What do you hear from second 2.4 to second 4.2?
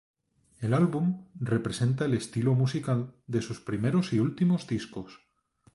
musical de sus primeros y